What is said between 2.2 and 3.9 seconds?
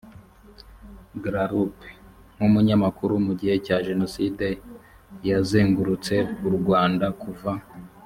nk umunyamakuru mu gihe cya